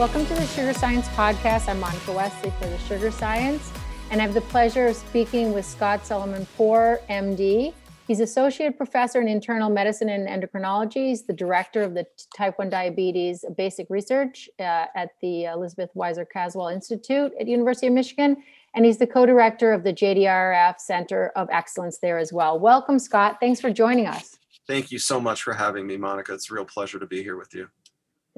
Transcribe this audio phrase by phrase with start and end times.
[0.00, 1.68] Welcome to the Sugar Science Podcast.
[1.68, 3.70] I'm Monica Westley for the Sugar Science,
[4.10, 7.74] and I have the pleasure of speaking with Scott Solomon Poor, MD.
[8.08, 11.08] He's Associate Professor in Internal Medicine and Endocrinology.
[11.08, 16.24] He's the Director of the Type 1 Diabetes Basic Research uh, at the Elizabeth Weiser
[16.26, 18.42] Caswell Institute at University of Michigan,
[18.74, 22.58] and he's the co-director of the JDRF Center of Excellence there as well.
[22.58, 23.36] Welcome, Scott.
[23.38, 24.38] Thanks for joining us.
[24.66, 26.32] Thank you so much for having me, Monica.
[26.32, 27.68] It's a real pleasure to be here with you.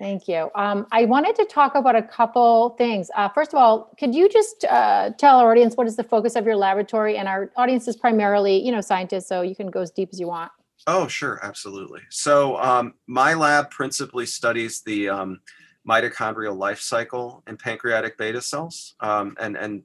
[0.03, 0.51] Thank you.
[0.57, 3.09] Um, I wanted to talk about a couple things.
[3.15, 6.35] Uh, first of all, could you just uh, tell our audience what is the focus
[6.35, 7.19] of your laboratory?
[7.19, 10.19] And our audience is primarily, you know, scientists, so you can go as deep as
[10.19, 10.51] you want.
[10.89, 12.01] Oh, sure, absolutely.
[12.11, 15.41] So um, my lab principally studies the um,
[15.89, 19.85] mitochondrial life cycle in pancreatic beta cells, um, and and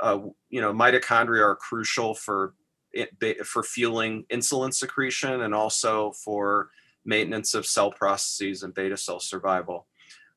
[0.00, 2.54] uh, you know, mitochondria are crucial for
[2.92, 6.70] it, for fueling insulin secretion and also for
[7.04, 9.86] maintenance of cell processes and beta cell survival.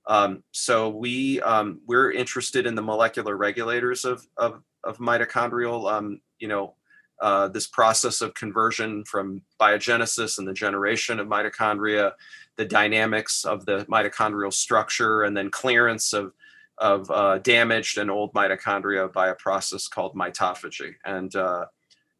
[0.08, 6.22] Um, so we um, we're interested in the molecular regulators of of, of mitochondrial, um,
[6.40, 6.76] you know,
[7.22, 12.12] uh, this process of conversion from biogenesis and the generation of mitochondria,
[12.58, 16.34] the dynamics of the mitochondrial structure, and then clearance of
[16.80, 20.96] of uh, damaged and old mitochondria by a process called mitophagy.
[21.06, 21.66] And uh,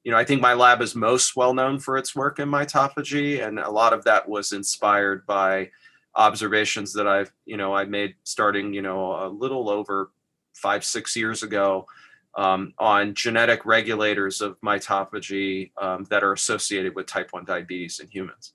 [0.04, 3.46] you know, I think my lab is most well known for its work in mitophagy,
[3.46, 5.70] and a lot of that was inspired by
[6.16, 10.12] observations that I've, you know, I made starting, you know, a little over
[10.54, 11.88] five, six years ago
[12.36, 18.08] um, on genetic regulators of mitophagy um, that are associated with type 1 diabetes in
[18.08, 18.54] humans.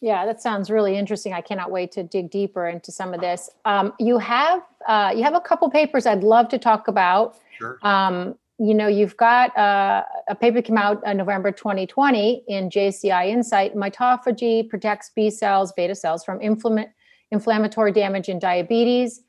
[0.00, 1.32] Yeah, that sounds really interesting.
[1.32, 3.48] I cannot wait to dig deeper into some of this.
[3.64, 7.36] Um, you have uh, you have a couple papers I'd love to talk about.
[7.56, 7.78] Sure.
[7.82, 13.26] Um, you know, you've got uh, a paper came out in November 2020 in JCI
[13.26, 13.74] Insight.
[13.74, 19.20] Mitophagy protects B cells, beta cells from inflammatory damage in diabetes.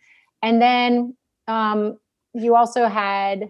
[0.43, 1.17] And then
[1.47, 1.97] um,
[2.35, 3.49] you also had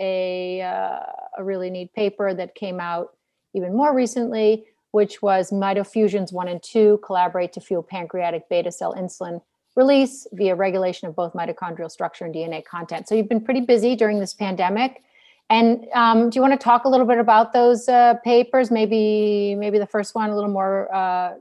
[0.00, 1.00] a, uh,
[1.36, 3.08] a really neat paper that came out
[3.54, 8.94] even more recently, which was mitofusins one and two collaborate to fuel pancreatic beta cell
[8.94, 9.42] insulin
[9.74, 13.08] release via regulation of both mitochondrial structure and DNA content.
[13.08, 15.02] So you've been pretty busy during this pandemic.
[15.48, 18.70] And um, do you want to talk a little bit about those uh, papers?
[18.70, 21.34] Maybe maybe the first one a little more uh,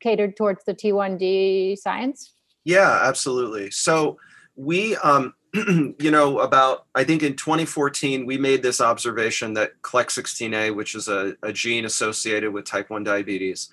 [0.00, 2.32] catered towards the T1D science.
[2.64, 3.70] Yeah, absolutely.
[3.70, 4.18] So
[4.56, 10.74] we, um, you know, about I think in 2014 we made this observation that CLEC16A,
[10.74, 13.70] which is a, a gene associated with type 1 diabetes,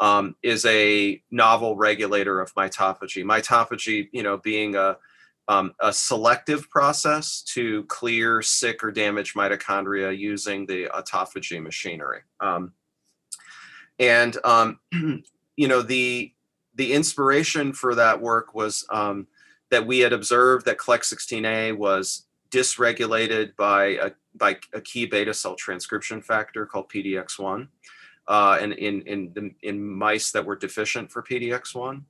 [0.00, 3.24] um, is a novel regulator of mitophagy.
[3.24, 4.96] Mitophagy, you know, being a
[5.48, 12.20] um, a selective process to clear sick or damaged mitochondria using the autophagy machinery.
[12.40, 12.72] Um,
[13.98, 14.78] and um,
[15.56, 16.32] you know the
[16.74, 19.26] the inspiration for that work was um,
[19.70, 25.54] that we had observed that CLEC16A was dysregulated by a by a key beta cell
[25.54, 27.68] transcription factor called PDX1
[28.28, 32.02] uh, and in in in mice that were deficient for PDX1.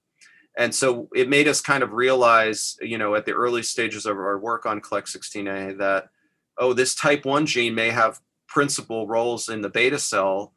[0.56, 4.17] And so it made us kind of realize, you know, at the early stages of
[4.19, 6.11] our work on CLEC16A that,
[6.59, 10.53] oh, this type 1 gene may have principal roles in the beta cell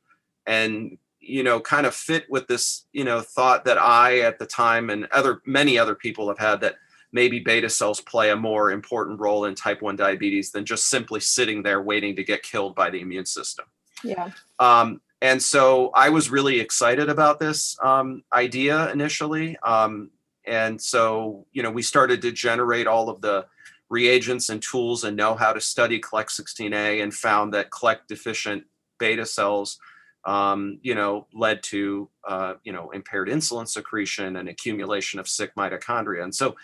[0.46, 4.46] and, you know, kind of fit with this, you know, thought that I at the
[4.46, 6.76] time and other many other people have had that
[7.14, 11.22] maybe beta cells play a more important role in type 1 diabetes than just simply
[11.22, 13.66] sitting there waiting to get killed by the immune system.
[14.04, 14.32] Yeah.
[14.60, 19.58] Um, and so I was really excited about this um, idea initially.
[19.63, 20.12] Um,
[20.46, 23.47] and so, you know, we started to generate all of the
[23.90, 28.66] reagents and tools and know how to study CLEC16A and found that CLEC deficient
[29.00, 29.80] beta cells,
[30.25, 35.56] um, you know, led to, uh, you know, impaired insulin secretion and accumulation of sick
[35.56, 36.24] mitochondria.
[36.24, 36.56] And so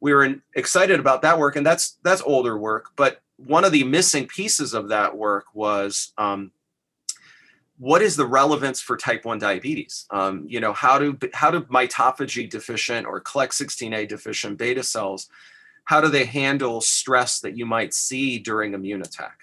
[0.00, 2.90] we were in, excited about that work and that's, that's older work.
[2.96, 6.52] But one of the missing pieces of that work was um,
[7.80, 11.62] what is the relevance for type 1 diabetes um, you know how do how do
[11.62, 15.28] mitophagy deficient or CLEC16A deficient beta cells
[15.86, 19.40] how do they handle stress that you might see during immune attack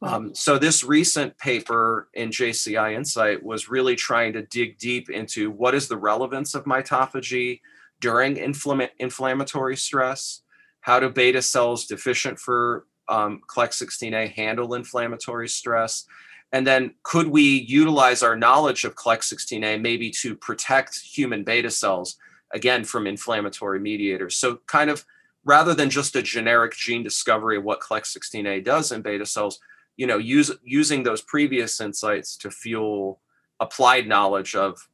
[0.00, 5.50] um, so this recent paper in JCI Insight was really trying to dig deep into
[5.50, 7.60] what is the relevance of mitophagy
[8.00, 10.42] during inflama- inflammatory stress.
[10.82, 16.04] How do beta cells deficient for um, CLEC16A handle inflammatory stress?
[16.52, 22.16] And then could we utilize our knowledge of CLEC16A maybe to protect human beta cells,
[22.52, 24.36] again, from inflammatory mediators?
[24.36, 25.04] So, kind of
[25.44, 29.60] rather than just a generic gene discovery of what CLEC16A does in beta cells,
[29.96, 33.20] you know, use, using those previous insights to fuel
[33.60, 34.88] applied knowledge of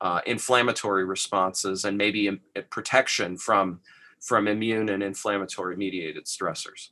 [0.00, 3.80] uh, inflammatory responses and maybe in, protection from
[4.20, 6.88] from immune and inflammatory mediated stressors.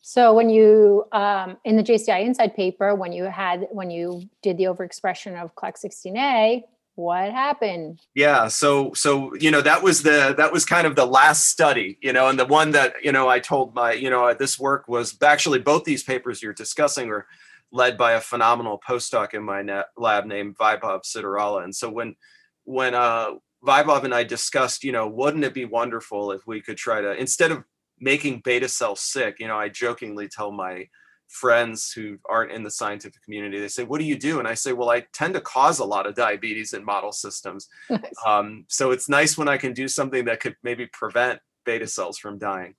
[0.00, 4.56] So when you um, in the JCI Insight paper, when you had when you did
[4.56, 6.62] the overexpression of CLEC16A,
[6.98, 8.00] what happened?
[8.14, 11.96] Yeah, so so you know that was the that was kind of the last study,
[12.00, 14.88] you know, and the one that you know I told my you know this work
[14.88, 17.26] was actually both these papers you're discussing are
[17.70, 22.16] led by a phenomenal postdoc in my lab named Vaibhav Sidarala, and so when
[22.64, 23.30] when uh,
[23.64, 27.12] Vaibhav and I discussed, you know, wouldn't it be wonderful if we could try to
[27.14, 27.62] instead of
[28.00, 29.36] making beta cells sick.
[29.38, 30.88] You know, I jokingly tell my
[31.28, 34.38] friends who aren't in the scientific community, they say, What do you do?
[34.38, 37.68] And I say, Well, I tend to cause a lot of diabetes in model systems.
[38.26, 42.18] Um, so it's nice when I can do something that could maybe prevent beta cells
[42.18, 42.74] from dying.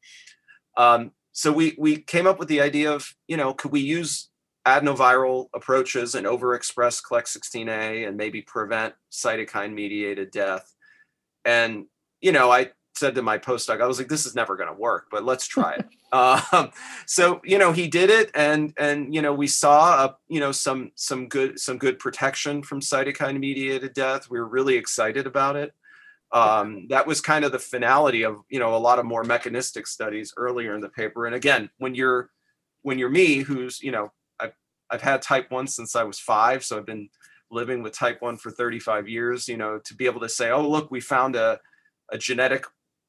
[0.75, 4.29] Um, so we we came up with the idea of, you know, could we use
[4.67, 10.75] adenoviral approaches and overexpress CLEC16A and maybe prevent cytokine mediated death?
[11.45, 11.85] And
[12.21, 14.75] you know, I said to my postdoc, I was like, this is never going to
[14.75, 15.85] work, but let's try it.
[16.53, 16.71] um,
[17.05, 20.51] so, you know, he did it and, and, you know, we saw, a, you know,
[20.51, 24.29] some, some good, some good protection from cytokine mediated death.
[24.29, 25.73] We were really excited about it.
[26.31, 29.87] Um, that was kind of the finality of, you know, a lot of more mechanistic
[29.87, 31.25] studies earlier in the paper.
[31.25, 32.29] And again, when you're,
[32.83, 34.53] when you're me, who's, you know, I've,
[34.89, 36.63] I've had type one since I was five.
[36.63, 37.09] So I've been
[37.51, 40.67] living with type one for 35 years, you know, to be able to say, oh,
[40.67, 41.59] look, we found a,
[42.11, 42.65] a genetic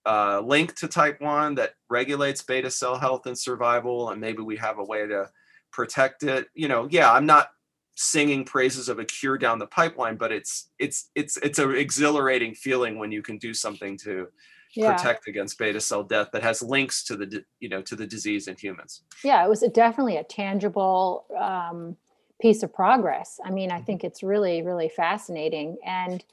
[0.07, 4.57] uh, link to type 1 that regulates beta cell health and survival and maybe we
[4.57, 5.29] have a way to
[5.73, 7.51] protect it you know yeah i'm not
[7.97, 12.55] singing praises of a cure down the pipeline but it's it's it's it's an exhilarating
[12.55, 14.27] feeling when you can do something to
[14.75, 14.93] yeah.
[14.93, 18.49] protect against beta cell death that has links to the you know to the disease
[18.49, 21.95] in humans yeah it was a, definitely a tangible um,
[22.41, 23.85] piece of progress i mean i mm-hmm.
[23.85, 26.25] think it's really really fascinating and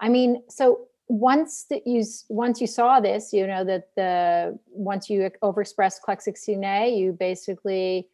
[0.00, 5.10] i mean so once that you once you saw this, you know that the once
[5.10, 8.08] you overexpressed CLEC16A, you basically,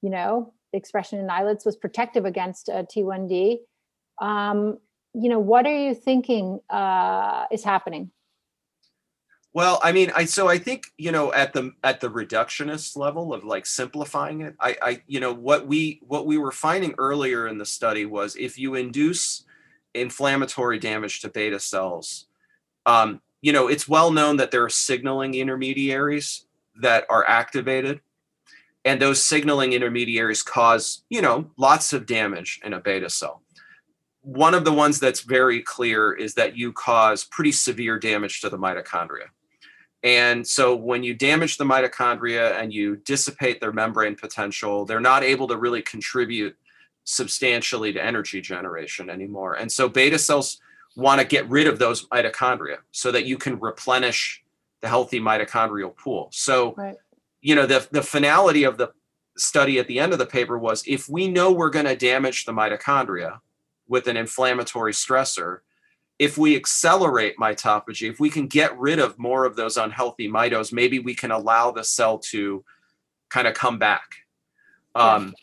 [0.00, 3.58] you know, expression in islets was protective against uh, T1D.
[4.20, 4.78] Um,
[5.12, 8.12] you know, what are you thinking uh, is happening?
[9.52, 13.34] Well, I mean, I so I think you know at the at the reductionist level
[13.34, 17.48] of like simplifying it, I, I you know what we what we were finding earlier
[17.48, 19.42] in the study was if you induce
[19.94, 22.26] inflammatory damage to beta cells,
[22.86, 26.46] um, you know, it's well known that there are signaling intermediaries
[26.80, 28.00] that are activated,
[28.84, 33.42] and those signaling intermediaries cause, you know, lots of damage in a beta cell.
[34.22, 38.48] One of the ones that's very clear is that you cause pretty severe damage to
[38.48, 39.26] the mitochondria.
[40.02, 45.24] And so when you damage the mitochondria and you dissipate their membrane potential, they're not
[45.24, 46.56] able to really contribute
[47.04, 49.54] substantially to energy generation anymore.
[49.54, 50.60] And so beta cells
[50.96, 54.42] want to get rid of those mitochondria so that you can replenish
[54.80, 56.28] the healthy mitochondrial pool.
[56.32, 56.96] So, right.
[57.40, 58.92] you know, the, the finality of the
[59.36, 62.44] study at the end of the paper was if we know we're going to damage
[62.44, 63.40] the mitochondria
[63.86, 65.58] with an inflammatory stressor,
[66.18, 70.72] if we accelerate mitophagy, if we can get rid of more of those unhealthy mitos,
[70.72, 72.64] maybe we can allow the cell to
[73.28, 74.06] kind of come back.
[74.94, 75.34] Um,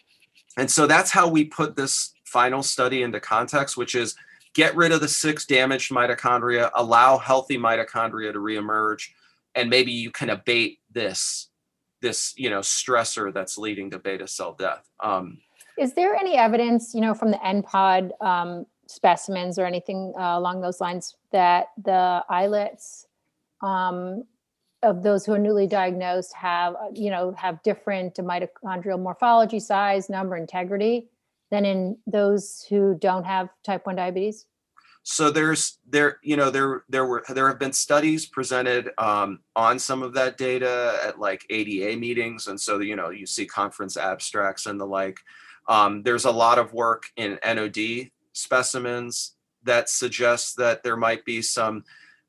[0.58, 4.16] And so that's how we put this final study into context, which is
[4.54, 9.10] get rid of the six damaged mitochondria, allow healthy mitochondria to reemerge,
[9.56, 11.50] and maybe you can abate this
[12.02, 14.88] this you know stressor that's leading to beta cell death.
[15.02, 15.40] Um,
[15.78, 20.62] Is there any evidence, you know, from the NPOD um, specimens or anything uh, along
[20.62, 23.08] those lines that the islets
[23.62, 24.26] um,
[24.84, 30.10] of those who are newly diagnosed have, uh, you know, have different mitochondrial morphology, size,
[30.10, 31.10] number, integrity?
[31.54, 34.48] Than in those who don't have type 1 diabetes?
[35.04, 39.78] So there's there you know there there were there have been studies presented um, on
[39.78, 43.98] some of that data at like ADA meetings, and so you know you see conference
[43.98, 45.20] abstracts and the like.
[45.70, 51.44] Um, there's a lot of work in NOD specimens that suggests that there might be
[51.44, 51.84] some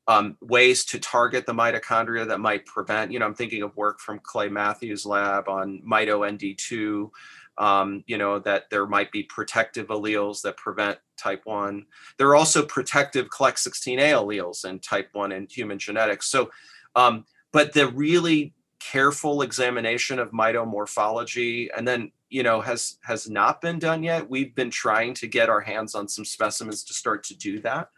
[0.07, 3.11] um, ways to target the mitochondria that might prevent.
[3.11, 7.09] You know, I'm thinking of work from Clay Mathews' lab on mito ND2
[7.57, 11.85] um, you know, that there might be protective alleles that prevent type 1.
[12.17, 16.27] There are also protective CLEC16A alleles in type 1 in human genetics.
[16.27, 16.51] So,
[16.95, 23.59] um, but the really careful examination of mitomorphology and then you know has has not
[23.59, 27.23] been done yet we've been trying to get our hands on some specimens to start
[27.23, 27.89] to do that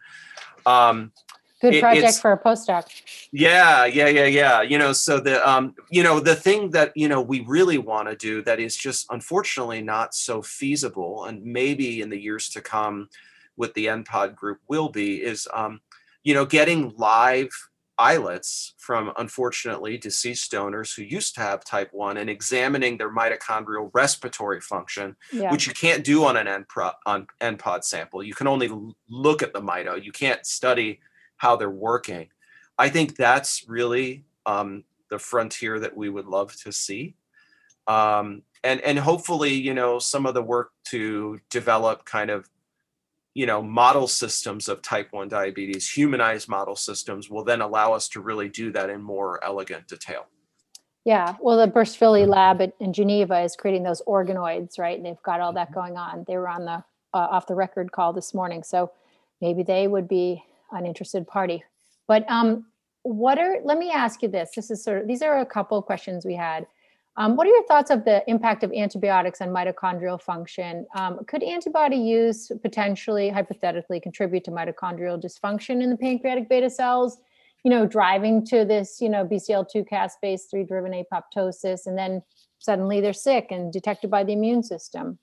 [0.64, 1.12] um,
[1.60, 2.86] Good it, project for a postdoc.
[3.32, 4.62] Yeah, yeah, yeah, yeah.
[4.62, 8.08] You know, so the um, you know, the thing that you know we really want
[8.08, 12.60] to do that is just unfortunately not so feasible, and maybe in the years to
[12.60, 13.08] come,
[13.56, 15.80] with the NPOD group will be is um,
[16.22, 17.50] you know, getting live
[17.98, 23.90] islets from unfortunately deceased donors who used to have type 1 and examining their mitochondrial
[23.92, 25.50] respiratory function Yeah.
[25.50, 26.64] which you can't do on an
[27.40, 28.22] NPOD sample.
[28.22, 28.70] You can only
[29.08, 30.02] look at the mito.
[30.02, 31.00] You can't study
[31.38, 32.28] how they're working.
[32.78, 37.16] I think that's really um, the frontier that we would love to see.
[37.88, 42.48] Um, and and hopefully, you know, some of the work to develop kind of
[43.34, 48.08] you know model systems of type 1 diabetes humanized model systems will then allow us
[48.08, 50.26] to really do that in more elegant detail
[51.04, 54.96] Yeah, well, the Berishvili lab in Geneva is creating those organoids, right?
[54.96, 55.54] And they've got all Mm-hmm.
[55.54, 56.24] that going on.
[56.28, 58.92] They were on the uh, off the record call this morning, so
[59.40, 61.64] maybe they would be an interested party.
[62.06, 62.66] But um,
[63.02, 63.58] what are?
[63.64, 64.50] Let me ask you this.
[64.54, 66.66] This is sort of these are a couple of questions we had.
[67.16, 70.86] Um, what are your thoughts of the impact of antibiotics on mitochondrial function?
[70.94, 77.18] Um, could antibody use potentially, hypothetically, contribute to mitochondrial dysfunction in the pancreatic beta cells?
[77.64, 82.22] you know, driving to this, you know, BCL2 caspase 3 driven apoptosis, and then
[82.58, 85.18] suddenly they're sick and detected by the immune system.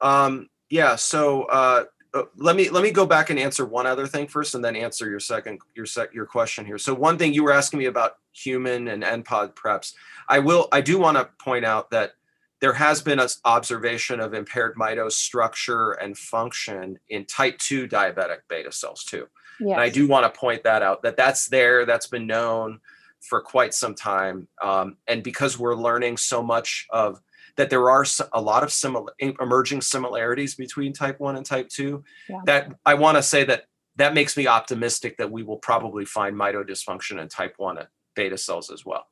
[0.00, 0.96] Um, yeah.
[0.96, 1.84] So uh,
[2.16, 4.76] uh, let me let me go back and answer one other thing first, and then
[4.76, 6.78] answer your second your sec your question here.
[6.78, 9.94] So one thing you were asking me about human and NPOD preps.
[10.28, 12.12] I will I do want to point out that
[12.60, 18.38] there has been an observation of impaired mito structure and function in type 2 diabetic
[18.48, 19.28] beta cells too.
[19.60, 19.72] Yes.
[19.72, 22.80] And I do want to point that out that that's there, that's been known
[23.20, 24.48] for quite some time.
[24.62, 27.20] Um, and because we're learning so much of
[27.56, 32.04] that, there are a lot of similar emerging similarities between type 1 and type 2.
[32.28, 32.40] Yeah.
[32.44, 33.64] That I want to say that
[33.96, 37.78] that makes me optimistic that we will probably find mito dysfunction in type 1
[38.14, 39.06] beta cells as well.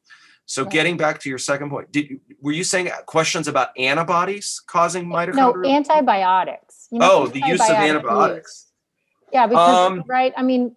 [0.46, 0.72] So Right.
[0.72, 5.06] getting back to your second point, did you, were you saying questions about antibodies causing
[5.06, 5.34] mito?
[5.34, 6.88] no, antibiotics.
[6.90, 8.66] You know, oh, the use of antibiotics.
[8.66, 9.32] use.
[9.32, 10.32] Yeah, because Um, right.
[10.36, 10.76] I mean,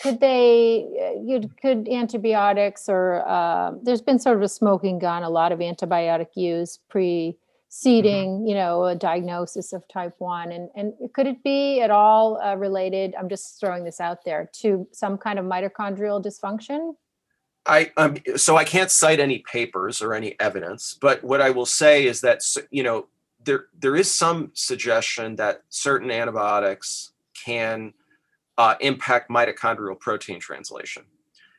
[0.00, 0.86] could they?
[1.00, 5.22] uh, You could antibiotics or uh, there's been sort of a smoking gun.
[5.22, 7.36] A lot of antibiotic use preceding,
[8.30, 8.46] Mm-hmm.
[8.46, 10.52] you know, a diagnosis of type one.
[10.52, 13.14] And and could it be at all uh, related?
[13.18, 16.94] I'm just throwing this out there to some kind of mitochondrial dysfunction.
[17.64, 21.66] I um, so I can't cite any papers or any evidence, but what I will
[21.66, 23.06] say is that you know
[23.44, 27.12] there there is some suggestion that certain antibiotics
[27.44, 27.94] can
[28.62, 31.02] uh, impact mitochondrial protein translation.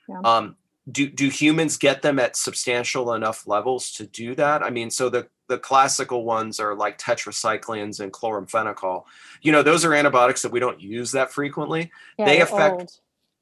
[0.07, 0.19] Yeah.
[0.23, 0.55] Um,
[0.91, 4.63] do do humans get them at substantial enough levels to do that?
[4.63, 9.03] I mean, so the the classical ones are like tetracyclines and chloramphenicol.
[9.41, 11.91] You know, those are antibiotics that we don't use that frequently.
[12.17, 12.91] Yeah, They affect- old.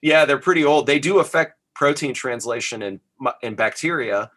[0.01, 0.88] Yeah, they're pretty old.
[0.88, 1.51] They do affect
[1.82, 3.00] protein translation in
[3.41, 4.32] in bacteria,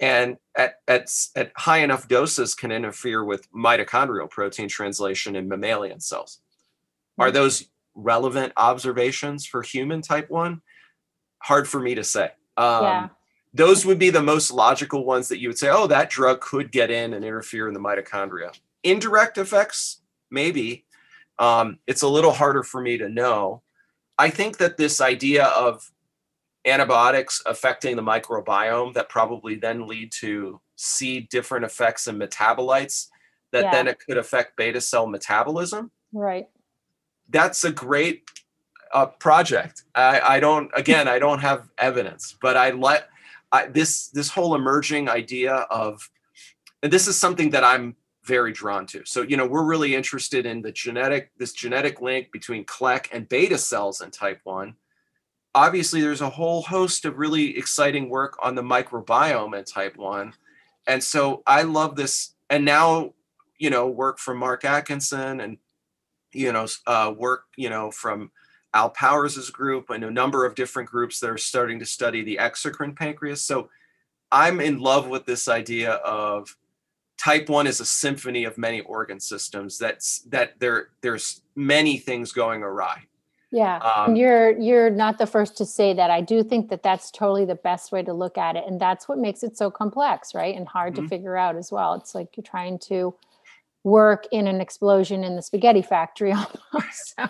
[0.00, 1.04] and at at
[1.34, 6.40] at high enough doses can interfere with mitochondrial protein translation in mammalian cells.
[7.18, 7.34] Are Mhm.
[7.34, 10.60] those relevant observations for human type one?
[11.42, 12.30] Hard for me to say.
[12.56, 13.08] Um, Yeah.
[13.54, 16.70] Those would be the most logical ones that you would say, oh, that drug could
[16.70, 18.54] get in and interfere in the mitochondria.
[18.84, 20.84] Indirect effects, maybe.
[21.38, 23.62] Um, it's a little harder for me to know.
[24.18, 25.90] I think that this idea of
[26.66, 33.06] antibiotics affecting the microbiome that probably then lead to see different effects in metabolites
[33.52, 33.70] that Yeah.
[33.70, 36.48] then it could affect beta cell metabolism Right.
[37.30, 38.24] That's a great
[38.92, 39.84] uh, project.
[39.94, 43.08] I, I don't again i don't have evidence but i let
[43.52, 46.08] I, this this whole emerging idea of
[46.82, 49.04] and this is something that i'm very drawn to.
[49.04, 53.28] So you know we're really interested in the genetic this genetic link between clec and
[53.28, 54.74] beta cells in type 1
[55.54, 60.32] obviously there's a whole host of really exciting work on the microbiome in type 1
[60.86, 63.14] and so i love this and now
[63.58, 65.56] you know work from mark atkinson and
[66.36, 68.30] you know uh, work you know from
[68.74, 72.36] al powers' group and a number of different groups that are starting to study the
[72.36, 73.68] exocrine pancreas so
[74.32, 76.56] i'm in love with this idea of
[77.18, 82.32] type 1 is a symphony of many organ systems that's that there there's many things
[82.32, 83.02] going awry
[83.52, 86.10] Yeah, Um, you're you're not the first to say that.
[86.10, 89.08] I do think that that's totally the best way to look at it, and that's
[89.08, 90.54] what makes it so complex, right?
[90.54, 90.96] And hard Mhm.
[90.96, 91.94] to figure out as well.
[91.94, 93.14] It's like you're trying to
[93.86, 96.32] work in an explosion in the spaghetti factory
[96.72, 97.14] almost.
[97.16, 97.24] So,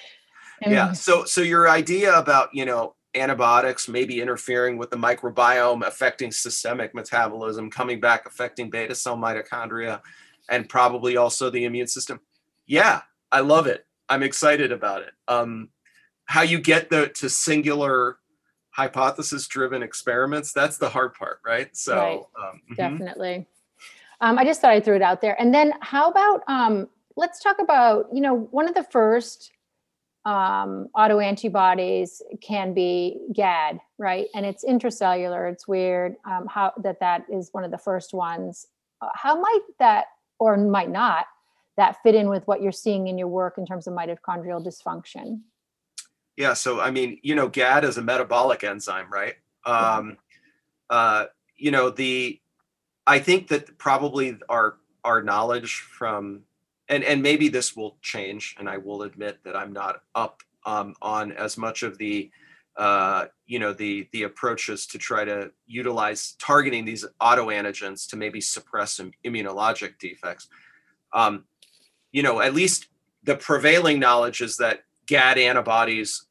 [0.62, 5.86] and- yeah so so your idea about you know antibiotics maybe interfering with the microbiome
[5.86, 10.00] affecting systemic metabolism coming back affecting beta cell mitochondria
[10.48, 12.20] and probably also the immune system
[12.66, 15.68] yeah i love it i'm excited about it um
[16.24, 18.18] how you get the to singular
[18.70, 22.48] hypothesis driven experiments that's the hard part right so Right.
[22.48, 22.76] um, mhm.
[22.76, 23.46] definitely.
[24.20, 25.40] Um, I just thought I'd throw it out there.
[25.40, 29.52] And then how about um, let's talk about you know one of the first
[30.24, 34.26] um, autoantibodies can be GAD, right?
[34.34, 35.50] And it's intracellular.
[35.50, 38.66] It's weird um, how that that is one of the first ones.
[39.00, 40.06] Uh, how might that,
[40.38, 41.26] or might not,
[41.76, 45.40] that fit in with what you're seeing in your work in terms of mitochondrial dysfunction?
[46.36, 49.34] Yeah, so I mean, you know, GAD is a metabolic enzyme, right?
[49.64, 50.18] Um,
[50.90, 52.40] uh, you know, the
[53.08, 56.42] I think that probably our our knowledge from
[56.88, 60.94] and and maybe this will change, and I will admit that I'm not up um,
[61.00, 62.30] on as much of the
[62.76, 68.42] uh, you know the the approaches to try to utilize targeting these autoantigens to maybe
[68.42, 70.48] suppress some immunologic defects.
[71.14, 71.44] Um,
[72.12, 72.88] you know, at least
[73.24, 76.26] the prevailing knowledge is that GAD antibodies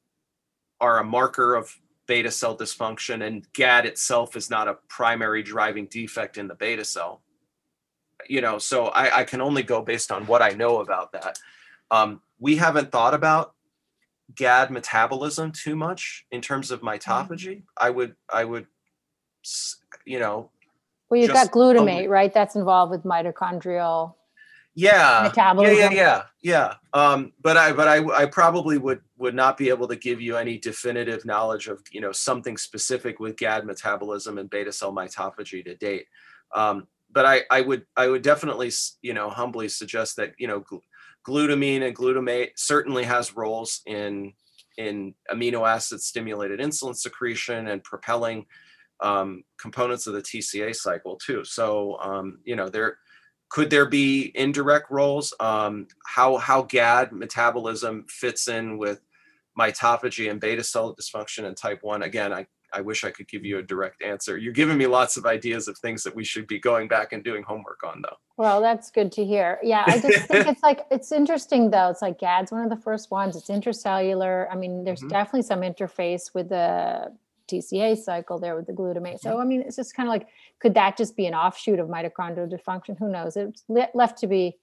[0.79, 1.75] are a marker of
[2.07, 6.83] beta cell dysfunction, and GAD itself is not a primary driving defect in the beta
[6.83, 7.21] cell.
[8.27, 11.39] You know, so I, I can only go based on what I know about that.
[11.91, 13.53] Um, we haven't thought about
[14.35, 17.63] GAD metabolism too much in terms of mitophagy.
[17.77, 18.67] I would, I would,
[20.05, 20.49] you know.
[21.09, 22.33] Well, you've got glutamate, right?
[22.33, 24.15] That's involved with mitochondrial
[24.77, 25.75] yeah metabolism.
[25.75, 29.69] yeah yeah yeah yeah um but i but i i probably would would not be
[29.69, 34.38] able to give you any definitive knowledge of you know something specific with gad metabolism
[34.38, 36.05] and beta cell mitophagy to date
[36.53, 40.62] um but i i would i would definitely you know humbly suggest that you know
[40.62, 40.81] gl-
[41.27, 44.31] glutamine and glutamate certainly has roles in
[44.77, 48.46] in amino acid stimulated insulin secretion and propelling
[49.00, 51.43] um, components of the TCA cycle too.
[51.43, 52.98] So um, you know there
[53.50, 55.34] could there be indirect roles?
[55.39, 59.01] Um, how how GAD metabolism fits in with
[59.58, 62.04] mitophagy and beta cell dysfunction and type one?
[62.04, 64.38] Again, I I wish I could give you a direct answer.
[64.38, 67.24] You're giving me lots of ideas of things that we should be going back and
[67.24, 68.18] doing homework on, though.
[68.36, 69.60] Well, that's good to hear.
[69.63, 71.89] Yeah, I just think it's like it's interesting though.
[71.89, 73.36] It's like GAD's one of the first ones.
[73.36, 74.48] It's intracellular.
[74.51, 75.10] I mean, there's mm-hmm.
[75.10, 77.14] definitely some interface with the
[77.48, 79.20] TCA cycle there with the glutamate.
[79.20, 80.27] So, I mean, it's just kind of like,
[80.59, 82.98] could that just be an offshoot of mitochondrial dysfunction?
[82.98, 83.37] Who knows?
[83.37, 84.57] It's left to be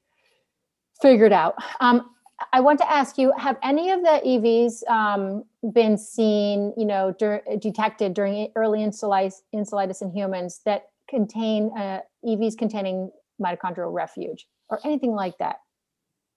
[1.01, 1.55] figured out.
[1.81, 2.11] Um,
[2.53, 7.15] I want to ask you: Have any of the EVs um, been seen, you know,
[7.19, 14.49] dur- detected during early insulitis, insulitis in humans that contain uh, EVs containing mitochondrial refuge
[14.69, 15.61] or anything like that?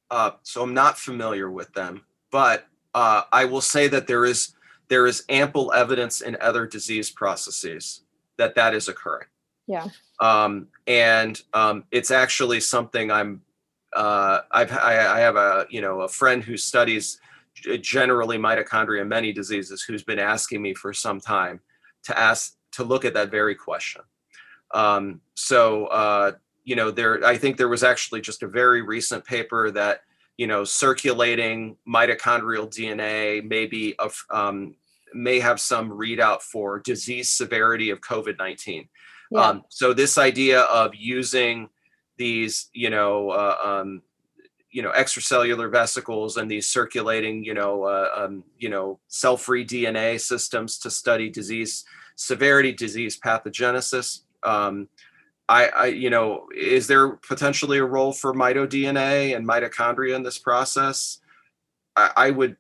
[0.10, 4.54] Uh, so I'm not familiar with them, but uh, I will say that there is
[4.88, 8.02] there is ample evidence in other disease processes
[8.38, 9.28] that that is occurring.
[9.68, 9.88] Yeah.
[10.20, 13.42] Um, and um, it's actually something I'm.
[13.96, 17.20] Uh, I've I, I have a you know a friend who studies
[17.82, 21.60] generally mitochondria many diseases who's been asking me for some time
[22.04, 24.02] to ask to look at that very question.
[24.74, 29.26] Um, so uh, you know there I think there was actually just a very recent
[29.26, 30.02] paper that
[30.38, 34.76] you know, circulating mitochondrial DNA maybe of um,
[35.14, 38.88] may have some readout for disease severity of COVID nineteen.
[39.32, 39.42] Yeah.
[39.42, 41.70] Um, so this idea of using
[42.18, 44.02] these, you know, uh, um,
[44.72, 50.20] you know, extracellular vesicles and these circulating, you know, uh, um, you know, cell-free DNA
[50.20, 51.86] systems to study disease
[52.16, 54.22] severity, disease pathogenesis.
[54.44, 54.90] Um,
[55.50, 60.38] I, I, you know, is there potentially a role for mitoDNA and mitochondria in this
[60.38, 61.20] process?
[61.96, 62.58] I, I would,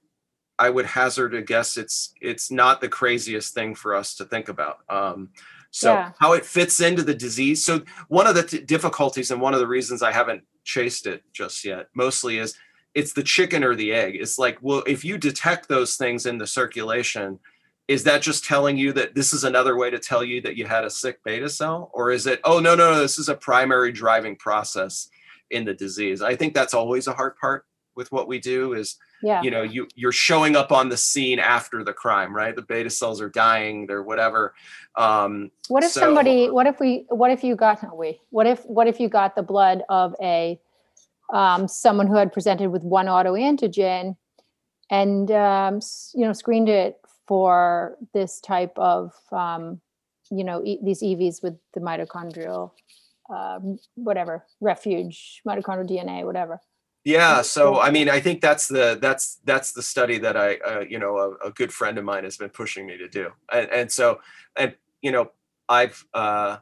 [0.58, 4.49] I would hazard a guess it's it's not the craziest thing for us to think
[4.49, 4.80] about.
[4.89, 5.30] Um,
[5.77, 6.11] so yeah.
[6.17, 7.63] how it fits into the disease.
[7.63, 11.23] So one of the t- difficulties and one of the reasons I haven't chased it
[11.33, 12.57] just yet, mostly is
[12.95, 14.15] it's the chicken or the egg.
[14.15, 17.37] It's like, well, if you detect those things in the circulation,
[17.87, 20.65] is that just telling you that this is another way to tell you that you
[20.65, 23.35] had a sick beta cell or is it oh no no no this is a
[23.35, 25.09] primary driving process
[25.51, 27.65] in the disease i think that's always a hard part
[27.97, 29.41] with what we do is yeah.
[29.41, 32.55] you know you you're showing up on the scene after the crime right?
[32.55, 34.53] The beta cells are dying they're whatever.
[34.95, 38.63] Um what if so, somebody what if we what if you got we what if
[38.65, 40.60] what if you got the blood of a
[41.33, 44.15] um, someone who had presented with one autoantigen
[44.89, 45.79] and um,
[46.13, 49.81] you know screened it for this type of um,
[50.31, 52.71] you know e- these evs with the mitochondrial
[53.29, 56.62] um, whatever refuge mitochondrial dna whatever
[57.08, 60.82] yeah so i mean i think that's the that's that's the study that i uh,
[60.82, 63.32] you know a, a, good friend of mine has been pushing me to do.
[63.50, 64.20] And, and so
[64.58, 65.32] and you know
[65.70, 66.58] i've uh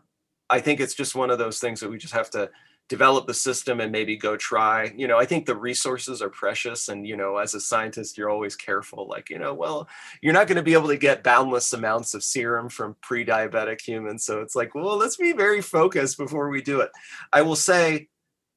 [0.51, 2.51] i think it's just one of those things that we just have to
[2.87, 4.93] develop the system and maybe go try.
[4.95, 8.29] You know i think the resources are precious and you know as a scientist you're
[8.29, 9.87] always careful like you know well
[10.21, 14.23] you're not going to be able to get boundless amounts of serum from pre-diabetic humans.
[14.23, 16.91] So it's like well let's be very focused before we do it.
[17.33, 18.09] I will say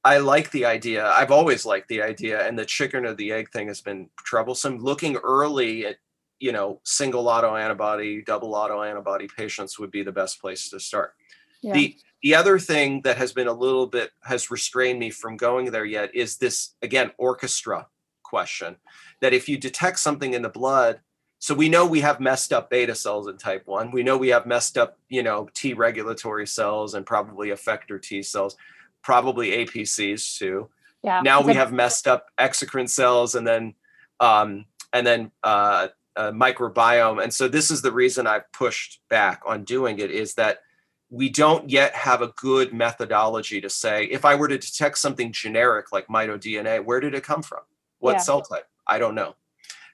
[0.04, 1.06] I like the idea.
[1.06, 4.78] I've always liked the idea, and the chicken or the egg thing has been troublesome.
[4.78, 5.96] Looking early at,
[6.38, 11.14] you know, single autoantibody, double autoantibody patients would be the best place to start.
[11.62, 11.72] Yeah.
[11.74, 15.70] The the other thing that has been a little bit has restrained me from going
[15.70, 17.86] there yet is this again orchestra
[18.22, 18.76] question
[19.20, 21.00] that if you detect something in the blood
[21.38, 24.28] so we know we have messed up beta cells in type 1 we know we
[24.28, 28.56] have messed up you know t regulatory cells and probably effector t cells
[29.02, 30.68] probably apcs too
[31.02, 31.20] Yeah.
[31.22, 33.74] now we have messed up exocrine cells and then
[34.20, 39.40] um, and then uh, uh, microbiome and so this is the reason i've pushed back
[39.46, 40.58] on doing it is that
[41.10, 45.32] we don't yet have a good methodology to say if i were to detect something
[45.32, 47.60] generic like mitoDNA, where did it come from
[48.00, 48.18] what Yeah.
[48.18, 49.34] cell type i don't know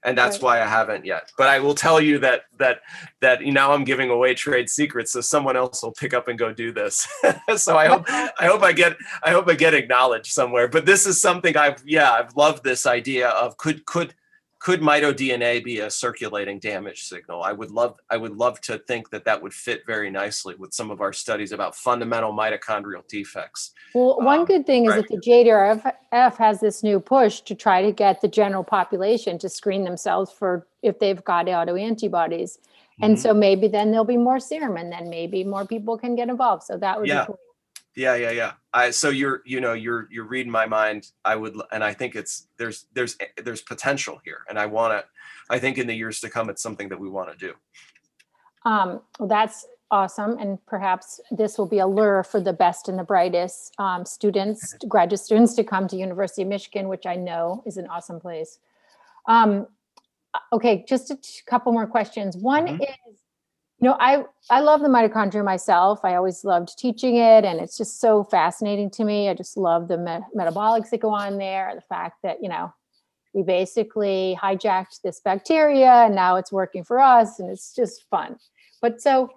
[0.04, 0.42] and that's Right.
[0.42, 2.80] why i haven't yet but i will tell you that that
[3.20, 6.52] that now i'm giving away trade secrets so someone else will pick up and go
[6.52, 7.06] do this
[7.56, 10.66] so i hope I hope I get I hope I get acknowledged somewhere.
[10.68, 14.14] But this is something I've yeah I've loved this idea of could could
[14.64, 17.42] could mitoDNA be a circulating damage signal?
[17.42, 20.72] I would love I would love to think that that would fit very nicely with
[20.72, 23.72] some of our studies about fundamental mitochondrial defects.
[23.92, 27.82] Well, one Um, good thing is that the JDRF has this new push to try
[27.82, 32.58] to get the general population to screen themselves for if they've got autoantibodies.
[33.02, 33.20] And Mhm.
[33.20, 36.62] so maybe then there'll be more serum and then maybe more people can get involved.
[36.62, 37.20] So that would Yeah.
[37.22, 37.38] be cool.
[37.96, 38.52] Yeah, yeah, yeah.
[38.72, 41.12] I so you're you know you're you're reading my mind.
[41.24, 45.04] I would and I think it's there's there's there's potential here, and I want to.
[45.50, 47.54] I think in the years to come, it's something that we want to do.
[48.68, 50.38] Um, well, that's awesome.
[50.38, 54.74] And perhaps this will be a lure for the best and the brightest um, students,
[54.88, 58.58] graduate students to come to University of Michigan, which I know is an awesome place.
[59.28, 59.66] Um,
[60.52, 62.36] okay, just a couple more questions.
[62.36, 62.86] One Mhm.
[63.84, 66.00] Know, I, I love the mitochondria myself.
[66.04, 69.28] I always loved teaching it and it's just so fascinating to me.
[69.28, 72.72] I just love the me- metabolics that go on there, the fact that, you know,
[73.32, 78.36] we basically hijacked this bacteria and now it's working for us and it's just fun.
[78.80, 79.30] But so,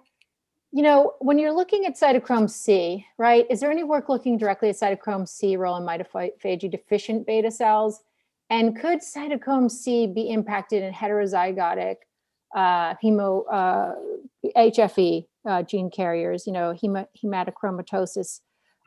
[0.70, 4.68] you know, when you're looking at cytochrome C, right, is there any work looking directly
[4.68, 8.02] at cytochrome C role in mitophagy deficient beta cells?
[8.50, 11.96] And could cytochrome C be impacted in heterozygotic
[12.54, 13.92] uh, hemo uh,
[14.56, 18.40] HFE uh, gene carriers, you know, hema, hematochromatosis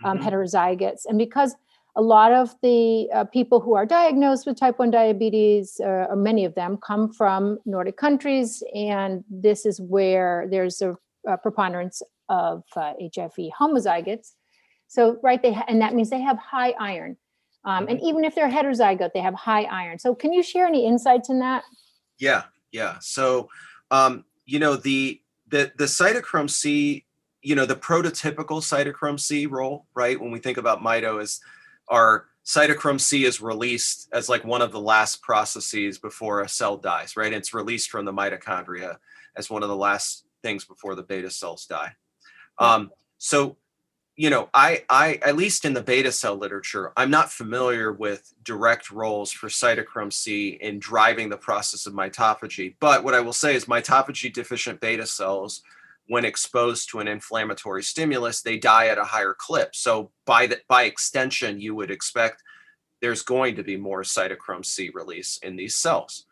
[0.04, 0.24] um, Mhm.
[0.24, 1.06] heterozygotes?
[1.08, 1.56] And because
[1.96, 6.16] a lot of the uh, people who are diagnosed with type 1 diabetes, uh, or
[6.16, 8.64] many of them, come from Nordic countries.
[8.74, 10.96] And this is where there's a,
[11.28, 14.32] a preponderance of uh, HFE homozygotes.
[14.88, 17.18] So, right, they ha- and that means they have high iron.
[17.66, 20.00] Um, and even if they're heterozygote, they have high iron.
[20.00, 21.64] So, can you share any insights in that?
[22.20, 22.98] Yeah, yeah.
[23.00, 23.50] So,
[23.90, 27.06] um, you know, the the the cytochrome C,
[27.42, 30.20] you know, the prototypical cytochrome C role, right?
[30.20, 31.42] When we think about mito, is
[31.88, 36.78] our cytochrome C is released as like one of the last processes before a cell
[36.78, 37.34] dies, right?
[37.34, 38.98] It's released from the mitochondria
[39.36, 41.94] as one of the last things before the beta cells die.
[42.58, 43.58] Um, so
[44.22, 48.32] you know, I, I, at least in the beta cell literature, I'm not familiar with
[48.44, 52.76] direct roles for cytochrome C in driving the process of mitophagy.
[52.80, 55.64] But what I will say is mitophagy deficient beta cells,
[56.06, 59.74] when exposed to an inflammatory stimulus, they die at a higher clip.
[59.74, 62.44] So by the, by extension, you would expect
[63.02, 66.26] there's going to be more cytochrome C release in these cells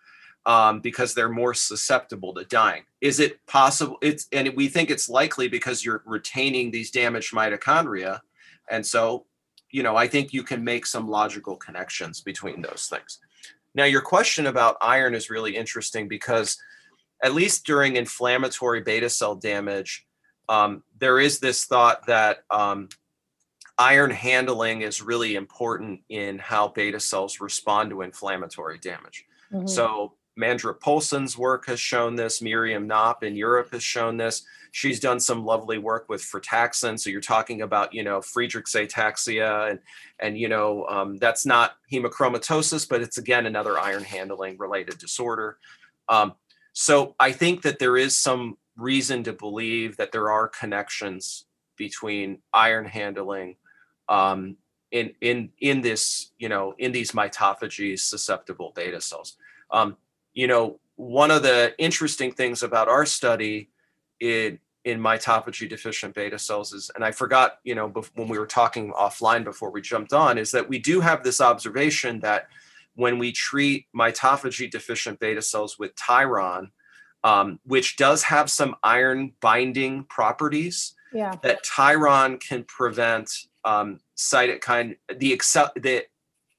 [0.49, 2.81] um, because they're more susceptible to dying.
[3.01, 3.99] Is it possible?
[4.01, 8.21] It's and we think it's likely because you're retaining these damaged mitochondria,
[8.67, 9.27] and so
[9.69, 13.19] you know I think you can make some logical connections between those things.
[13.75, 16.57] Now, your question about iron is really interesting because
[17.21, 20.07] at least during inflammatory beta cell damage,
[20.49, 22.89] um, there is this thought that um,
[23.77, 29.25] iron handling is really important in how beta cells respond to inflammatory damage.
[29.53, 29.69] Mhm.
[29.69, 32.41] So Mandrup-Poulsen's work has shown this.
[32.41, 34.43] Miriam Cnop in Europe has shown this.
[34.71, 36.99] She's done some lovely work with frataxin.
[36.99, 39.79] So you're talking about, you know, Friedreich's ataxia, and
[40.19, 45.57] and you know um, that's not hemochromatosis, but it's again another iron handling related disorder.
[46.07, 46.33] Um,
[46.73, 51.45] so I think that there is some reason to believe that there are connections
[51.77, 53.57] between iron handling
[54.07, 54.57] um,
[54.91, 59.37] in in in this, you know, in these mitophagy susceptible beta cells.
[59.71, 59.97] Um,
[60.39, 63.69] you know, one of the interesting things about our study
[64.21, 68.47] in in mitophagy deficient beta cells is, and I forgot, you know, when we were
[68.47, 72.47] talking offline before we jumped on, is that we do have this observation that
[72.95, 76.71] when we treat mitophagy deficient beta cells with Tiron,
[77.25, 81.35] um, which does have some iron binding properties, Yeah.
[81.43, 83.29] that Tiron can prevent
[83.65, 85.31] um, cytokine the
[85.75, 86.05] the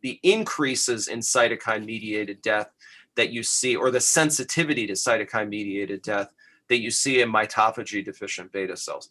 [0.03, 2.71] the increases in cytokine mediated death
[3.17, 6.31] that you see or the sensitivity to cytokine mediated death
[6.69, 9.11] that you see in mitophagy deficient beta cells.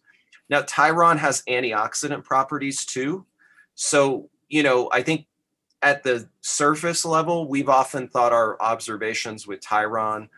[0.49, 3.25] Now Tiron has antioxidant properties too.
[3.75, 5.27] So, you know, I think
[5.81, 10.29] at the surface level, we've often thought our observations with Tiron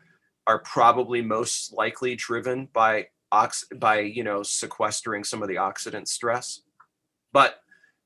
[0.47, 6.07] are probably most likely driven by ox by you know sequestering some of the oxidant
[6.07, 6.61] stress.
[7.31, 7.61] But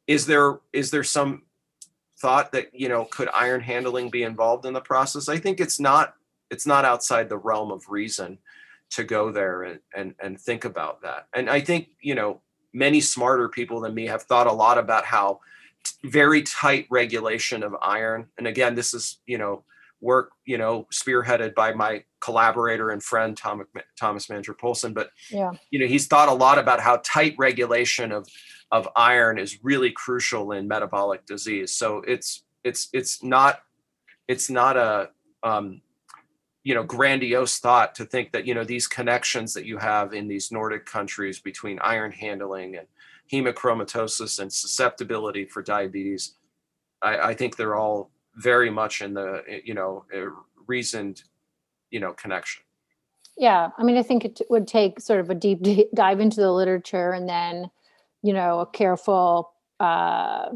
[0.07, 1.43] is there is there some
[2.25, 5.29] thought that you know could iron handling be involved in the process?
[5.29, 6.15] I think it's not
[6.49, 8.39] it's not outside the realm of reason
[8.91, 11.27] to go there and and, and think about that.
[11.35, 12.41] And I think you know
[12.73, 15.39] many smarter people than me have thought a lot about how
[16.03, 18.27] very tight regulation of iron.
[18.37, 19.63] And again, this is, you know,
[20.01, 23.65] work, you know, spearheaded by my collaborator and friend Tom,
[23.99, 24.93] Thomas Mandrup-Poulsen.
[24.93, 28.27] But yeah, you know, he's thought a lot about how tight regulation of
[28.75, 31.71] of iron is really crucial in metabolic disease.
[31.71, 33.61] So it's it's it's not
[34.27, 35.11] it's not a
[35.43, 35.81] um,
[36.65, 40.27] you know grandiose thought to think that you know these connections that you have in
[40.27, 42.87] these Nordic countries between iron handling and
[43.31, 46.35] hemochromatosis and susceptibility for diabetes,
[47.01, 50.03] I, I think they're all very much in the you know
[50.67, 51.23] reasoned
[51.91, 52.61] you know connection.
[53.37, 55.59] Yeah, I mean, I think it would take sort of a deep
[55.95, 57.69] dive into the literature and then,
[58.25, 60.49] you know, a careful, uh,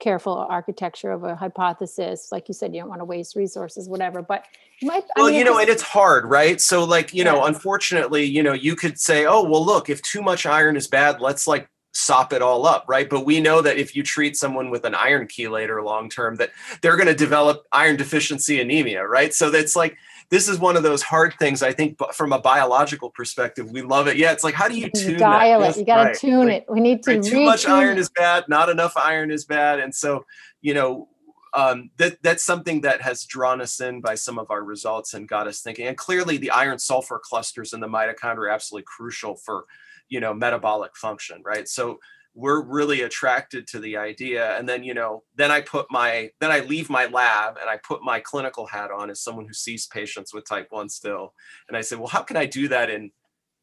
[0.00, 2.32] careful architecture of a hypothesis.
[2.32, 4.22] Like you said, you don't want to waste resources, whatever.
[4.22, 4.46] But
[4.80, 5.04] you might.
[5.14, 6.58] Well, I mean, you know, and it's hard, right?
[6.58, 7.32] So, like, you yeah.
[7.32, 10.88] know, unfortunately, you know, you could say, oh, well, look, if too much iron is
[10.88, 13.08] bad, let's like sop it all up, right?
[13.08, 16.50] But we know that if you treat someone with an iron chelator long term, that
[16.82, 19.32] they're going to develop iron deficiency anemia, right?
[19.32, 19.96] So that's like
[20.28, 21.62] this is one of those hard things.
[21.62, 24.16] I think from a biological perspective, we love it.
[24.16, 25.76] Yeah, it's like how do you tune dial that?
[25.76, 25.80] it?
[25.80, 26.18] You got to right.
[26.18, 26.66] tune like, it.
[26.68, 27.12] We need to.
[27.12, 27.22] Right?
[27.22, 28.00] Too much iron it.
[28.00, 28.44] is bad.
[28.48, 30.24] Not enough iron is bad, and so
[30.60, 31.08] you know.
[31.54, 35.26] Um, that that's something that has drawn us in by some of our results and
[35.26, 35.86] got us thinking.
[35.86, 39.64] And clearly, the iron sulfur clusters in the mitochondria are absolutely crucial for
[40.08, 41.68] you know metabolic function right?
[41.68, 41.98] So
[42.36, 44.56] we're really attracted to the idea.
[44.58, 47.78] And then you know then i put my then i leave my lab and i
[47.78, 51.32] put my clinical hat on as someone who sees patients with type 1 still.
[51.68, 53.10] And i said well how can i do that in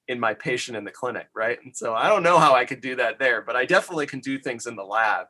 [0.09, 1.27] in my patient in the clinic?
[1.35, 1.59] Right?
[1.63, 4.19] And so i don't know how i could do that there but i definitely can
[4.19, 5.27] do things in the lab.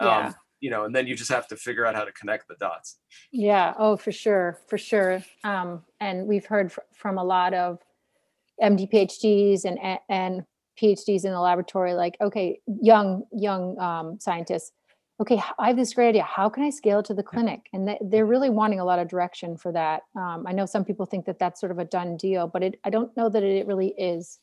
[0.00, 0.26] Yeah.
[0.26, 2.56] um, you know and then you just have to figure out how to connect the
[2.60, 2.98] dots.
[3.32, 3.72] Yeah.
[3.78, 4.58] Oh for sure.
[4.68, 5.24] For sure.
[5.44, 7.78] Um, and we've heard fr- from a lot of
[8.62, 9.78] md phds and
[10.10, 10.44] and
[10.80, 14.72] PhDs in the laboratory, like, okay, young, young um, scientists,
[15.20, 16.24] okay, I have this great idea.
[16.24, 17.68] How can I scale it to the clinic?
[17.72, 20.02] And they, they're really wanting a lot of direction for that.
[20.16, 22.80] Um, I know some people think that that's sort of a done deal, but it,
[22.84, 24.40] I don't know that it really is.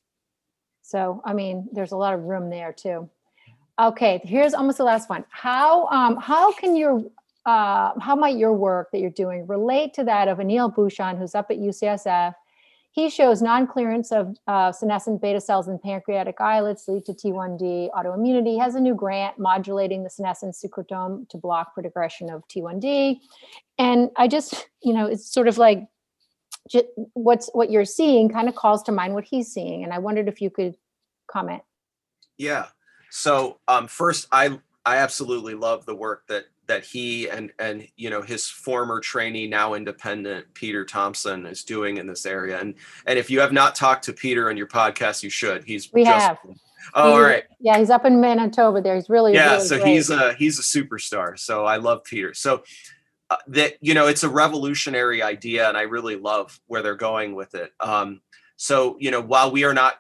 [0.82, 3.10] So, I mean, there's a lot of room there too.
[3.80, 5.24] Okay, here's almost the last one.
[5.30, 7.02] How um, how can your
[7.46, 11.34] uh, how might your work that you're doing relate to that of Anil Bhushan, who's
[11.34, 12.34] up at UCSF
[12.92, 18.60] he shows non-clearance of uh, senescent beta cells in pancreatic islets lead to T1D autoimmunity.
[18.60, 23.20] Has a new grant modulating the senescent secretome to block progression of T1D.
[23.78, 25.88] And I just, you know, it's sort of like
[27.14, 29.84] what's what you're seeing kind of calls to mind what he's seeing.
[29.84, 30.76] And I wondered if you could
[31.28, 31.62] comment.
[32.38, 32.68] Yeah.
[33.12, 38.12] So um, first, I I absolutely love the work that that he and and you
[38.12, 42.60] know his former trainee now independent peter thompson is doing in this area.
[42.60, 42.76] And
[43.08, 45.64] and if you have not talked to peter on your podcast you should.
[45.66, 46.38] He's we just, have.
[46.94, 47.44] Oh all right.
[47.60, 48.96] Yeah he's up in manitoba there.
[48.96, 49.94] He's really yeah really so great.
[49.94, 51.38] he's a he's a superstar.
[51.38, 52.34] So i love peter.
[52.34, 52.64] So
[53.32, 57.36] uh, that you know it's a revolutionary idea and i really love where they're going
[57.36, 57.72] with it.
[57.80, 58.22] Um
[58.58, 59.96] so you know while we are not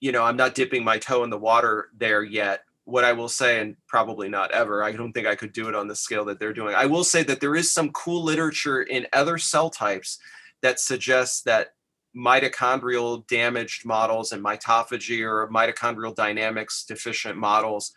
[0.00, 3.28] you know i'm not dipping my toe in the water there yet what I will
[3.28, 6.24] say, and probably not ever, I don't think I could do it on the scale
[6.26, 6.74] that they're doing.
[6.74, 10.18] I will say that there is some cool literature in other cell types
[10.62, 11.74] that suggests that
[12.16, 17.92] mitochondrial damaged models and mitophagy or mitochondrial dynamics deficient models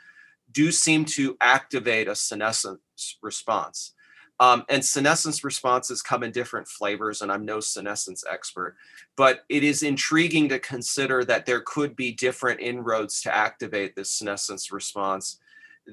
[0.52, 3.94] do seem to activate a senescence response.
[4.39, 8.76] Um, and senescence responses come in different flavors, and I'm no senescence expert,
[9.15, 14.10] but it is intriguing to consider that there could be different inroads to activate this
[14.10, 15.38] senescence response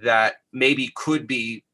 [0.02, 1.64] that maybe could be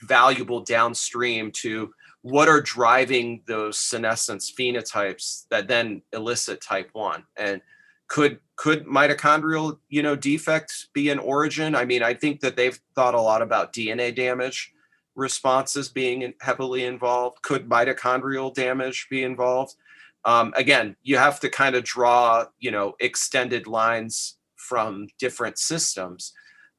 [0.00, 7.60] valuable downstream to what are driving those senescence phenotypes that then elicit type 1 and
[8.06, 11.74] could could mitochondrial you know defects be an origin?
[11.74, 14.72] I mean i think that they've thought a lot about dna damage
[15.14, 17.42] responses being heavily involved?
[17.42, 19.76] Could mitochondrial damage be involved?
[20.24, 26.32] Um, again, you have to kind of draw, you know, extended lines from different systems.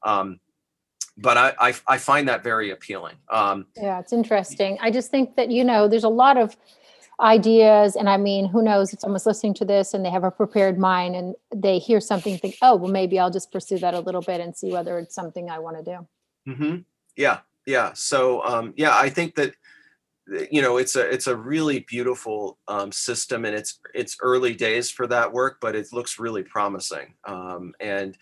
[0.04, 0.40] Um,
[1.18, 3.16] but I, I, I find that very appealing.
[3.30, 4.78] Um, Yeah, it's interesting.
[4.82, 6.58] I just think that, you know, there's a lot of
[7.22, 10.32] ideas and I mean, who knows if someone's listening to this and they have a
[10.32, 14.00] prepared mind and they hear something, think, oh, well, maybe I'll just pursue that a
[14.02, 15.84] little bit and see whether it's something I want to
[16.46, 16.54] do.
[16.54, 16.76] hmm
[17.16, 17.92] Yeah, yeah.
[17.94, 19.54] So um, yeah, I think that
[20.52, 24.90] you know it's a it's a really beautiful um, system, and it's it's early days
[24.90, 27.14] for that work, but it looks really promising.
[27.26, 28.18] Um, and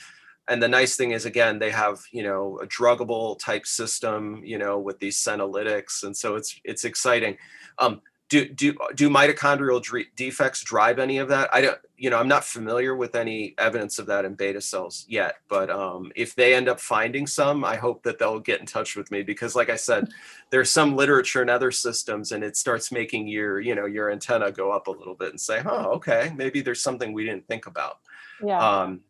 [0.49, 4.57] and the nice thing is again they have you know a druggable type system you
[4.57, 7.37] know with these senolytics and so it's it's exciting
[7.79, 8.01] um
[8.33, 12.27] do do do mitochondrial dre- defects drive any of that i don't you know i'm
[12.27, 16.55] not familiar with any evidence of that in beta cells yet but um if they
[16.55, 19.69] end up finding some i hope that they'll get in touch with me because like
[19.69, 20.09] i said
[20.49, 24.51] there's some literature in other systems and it starts making your you know your antenna
[24.51, 27.67] go up a little bit and say oh okay maybe there's something we didn't think
[27.67, 27.99] about
[28.43, 28.57] Yeah.
[28.81, 29.01] um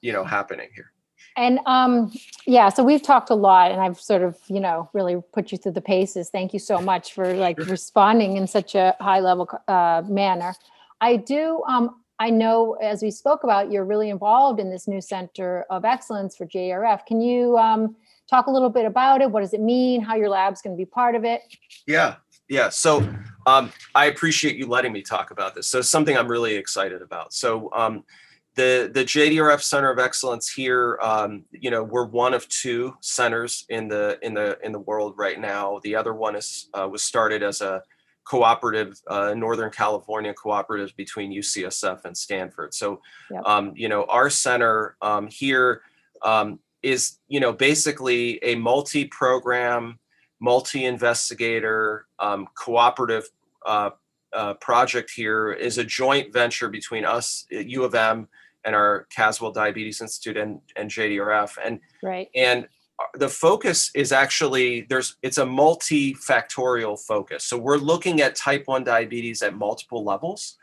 [0.00, 0.91] you know happening here
[1.36, 2.12] And um,
[2.46, 5.58] yeah, so we've talked a lot and I've sort of, you know, really put you
[5.58, 6.28] through the paces.
[6.30, 10.54] Thank you so much for like responding in such a high level uh, manner.
[11.00, 15.00] I do, um, I know as we spoke about, you're really involved in this new
[15.00, 17.06] center of excellence for JRF.
[17.06, 17.96] Can you um,
[18.28, 19.30] talk a little bit about it?
[19.30, 20.02] What does it mean?
[20.02, 21.42] How your lab's going to be part of it?
[21.86, 22.16] Yeah,
[22.48, 22.68] yeah.
[22.68, 23.08] So
[23.46, 25.66] um, I appreciate you letting me talk about this.
[25.66, 27.32] So it's something I'm really excited about.
[27.32, 28.04] So um,
[28.54, 33.64] the the JDRF Center of Excellence here, um, you know, we're one of two centers
[33.68, 35.80] in the in the in the world right now.
[35.82, 37.82] The other one is uh, was started as a
[38.24, 42.72] cooperative, uh, Northern California cooperative between UCSF and Stanford.
[42.72, 43.42] So, Yep.
[43.44, 45.82] um, you know, our center um, here
[46.22, 49.98] um, is, you know, basically a multi-program
[50.40, 53.28] multi-investigator um, cooperative
[53.66, 53.90] uh,
[54.32, 58.26] uh, project here is a joint venture between us u of m
[58.64, 62.28] and our caswell diabetes institute and, and jdrf and Right.
[62.34, 62.64] and
[62.98, 67.44] uh, the focus is actually there's it's a multifactorial focus.
[67.44, 70.56] So we're looking at type 1 diabetes at multiple levels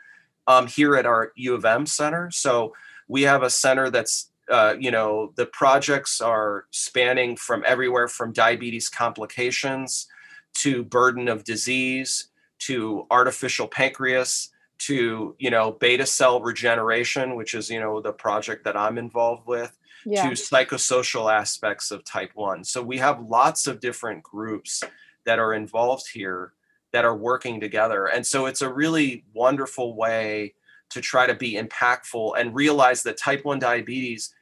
[0.46, 2.30] um, here at our u of m center.
[2.30, 2.74] So
[3.08, 8.32] we have a center that's uh, you know the projects are spanning from everywhere from
[8.32, 10.06] diabetes complications
[10.54, 17.70] to burden of disease to artificial pancreas to you know beta cell regeneration which is
[17.70, 20.28] you know the project that i'm involved with Yeah.
[20.28, 24.82] to psychosocial aspects of type 1 so we have lots of different groups
[25.24, 26.52] that are involved here
[26.92, 30.54] that are working together and so it's a really wonderful way
[30.90, 34.34] to try to be impactful and realize that type 1 diabetes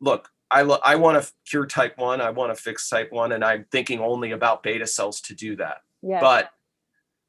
[0.00, 3.32] look i, lo- I want to cure type 1 i want to fix type 1
[3.32, 6.20] and i'm thinking only about beta cells to do that Yeah.
[6.20, 6.52] but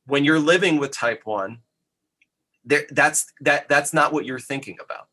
[0.05, 1.59] when you're living with type 1
[2.65, 5.07] there, that's that that's not what you're thinking about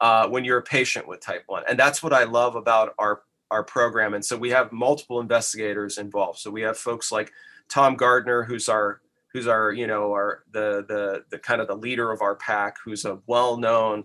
[0.00, 3.22] uh, when you're a patient with type 1 and that's what i love about our
[3.50, 4.14] our program.
[4.14, 6.38] And so we have multiple investigators involved.
[6.38, 7.32] So we have folks like
[7.68, 9.00] tom gardner who's our
[9.32, 12.76] who's our you know our the the the kind of the leader of our pack
[12.82, 14.04] who's a well-known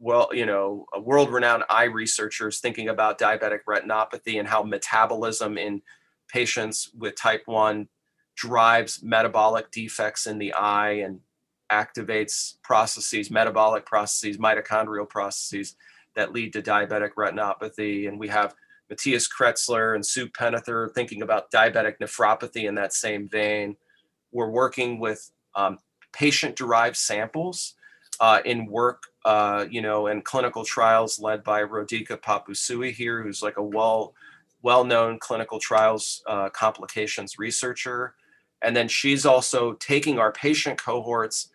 [0.00, 5.80] well you know a world-renowned eye researchers thinking about diabetic retinopathy and how metabolism in
[6.26, 7.86] patients with type 1
[8.34, 11.20] drives metabolic defects in the eye and
[11.70, 15.76] activates processes, metabolic processes, mitochondrial processes
[16.14, 18.08] that lead to diabetic retinopathy.
[18.08, 18.54] And we have
[18.88, 23.76] Matthias Kretzler and Sue Pennathur thinking about diabetic nephropathy in that same vein.
[24.32, 25.78] We're working with um,
[26.12, 27.74] patient-derived samples
[28.20, 33.42] uh, in work, uh, you know, and clinical trials led by Rodica Pop-Busui here, who's
[33.42, 34.14] like a well
[34.60, 38.14] well-known clinical trials uh, complications researcher
[38.62, 41.50] and then she's also taking our patient cohorts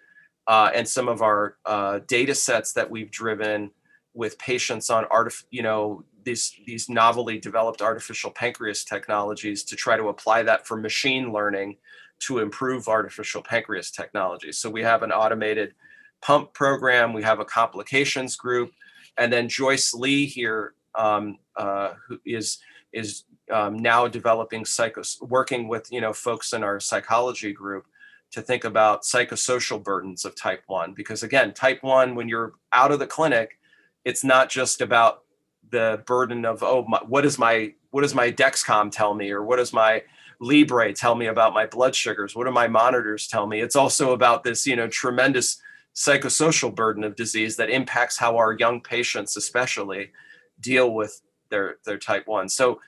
[0.48, 3.72] uh, and some of our uh, data sets that we've driven
[4.14, 9.98] with patients on artif- you know these these novelly developed artificial pancreas technologies to try
[9.98, 11.78] to apply that for machine learning
[12.20, 14.52] to improve artificial pancreas technology.
[14.52, 15.74] So we have an automated
[16.24, 18.72] pump program we have a complications group
[19.18, 22.60] and then joyce lee here um, uh, who is
[22.94, 27.86] is um, now developing psychos working with you know folks in our psychology group
[28.34, 32.92] to think about psychosocial burdens of type 1 because again type 1 when you're out
[32.92, 33.58] of the clinic
[34.06, 35.24] it's not just about
[35.70, 39.44] the burden of oh my, what is my what does my dexcom tell me or
[39.44, 40.04] what does my
[40.40, 42.36] libre tell me about my blood sugars?
[42.36, 43.62] What do my monitors tell me?
[43.62, 45.62] It's also about this you know tremendous
[45.96, 50.12] psychosocial burden of disease that impacts how our young patients especially
[50.60, 52.80] deal with their their type 1 so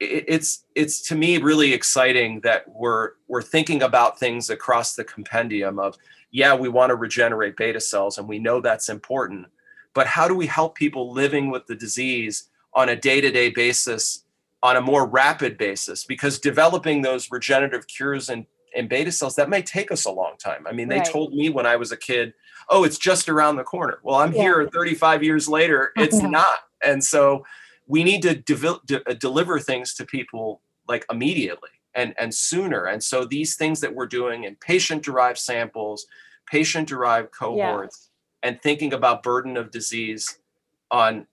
[0.00, 5.78] it's it's to me really exciting that we're we're thinking about things across the compendium
[5.78, 5.96] of
[6.32, 9.46] yeah we want to regenerate beta cells and we know that's important
[9.94, 14.24] but how do we help people living with the disease on a day-to-day basis
[14.64, 19.48] on a more rapid basis because developing those regenerative cures and in beta cells that
[19.48, 21.08] may take us a long time i mean they Right.
[21.10, 22.34] told me when i was a kid
[22.68, 24.42] oh it's just around the corner well i'm Yeah.
[24.42, 27.44] here 35 years later it's not and so
[27.86, 32.86] we need to devel- de- uh, deliver things to people like immediately and and sooner.
[32.86, 36.06] And so these things that we're doing in patient derived samples
[36.46, 38.10] patient derived cohorts
[38.42, 40.38] and thinking about burden of disease
[40.90, 41.26] on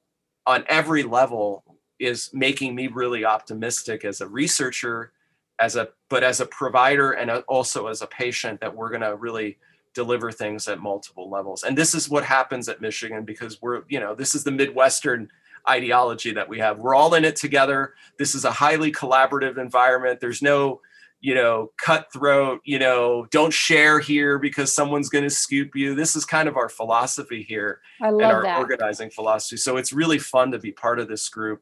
[0.48, 1.64] on every level
[2.00, 5.12] is making me really optimistic as a researcher
[5.60, 9.02] as a but as a provider and a- also as a patient that we're going
[9.02, 9.58] to really
[9.94, 11.64] deliver things at multiple levels.
[11.64, 15.30] And this is what happens at michigan because we're you know this is the midwestern
[15.70, 20.20] ideology that we have we're all in it together this is a highly collaborative environment
[20.20, 20.82] there's no
[21.20, 26.16] you know cutthroat you know don't share here because someone's going to scoop you this
[26.16, 28.58] is kind of our philosophy here I and our that.
[28.58, 29.58] organizing philosophy.
[29.58, 31.62] So it's really fun to be part of this group.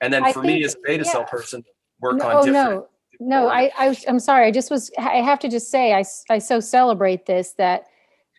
[0.00, 1.62] And then I for me as a beta cell person,
[2.00, 2.54] work No, on oh, different.
[2.54, 2.88] no,
[3.20, 4.46] no, I, I I'm sorry.
[4.46, 7.84] I just was, I have to just say, I I so celebrate this, that,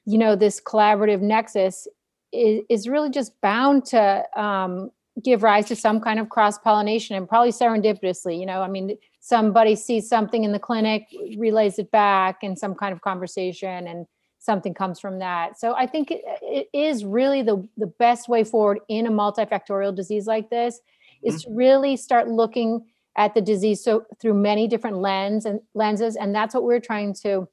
[0.05, 1.87] you know, this collaborative nexus
[2.35, 4.91] is, is really just bound to um,
[5.23, 8.97] give rise to some kind of cross pollination and probably serendipitously, you know, I mean,
[9.19, 11.07] somebody sees something in the clinic,
[11.37, 14.05] relays it back in some kind of conversation and
[14.39, 15.59] something comes from that.
[15.59, 19.95] So I think it, it is really the, the best way forward in a multifactorial
[19.95, 20.79] disease like this
[21.23, 22.85] is to really start looking
[23.17, 27.13] at the disease so through many different lens and lenses and that's what we're trying
[27.13, 27.47] to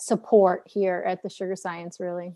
[0.00, 2.32] support here at the sugar science really